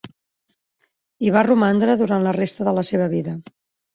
Hi 1.25 1.33
va 1.35 1.43
romandre 1.47 1.97
durant 2.01 2.25
la 2.29 2.35
resta 2.39 2.67
de 2.69 2.75
la 2.81 2.87
seva 2.91 3.13
vida. 3.15 3.37